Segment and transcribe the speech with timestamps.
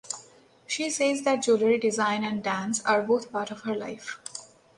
[0.65, 4.19] She says that jewellery design and dance are both part of her life.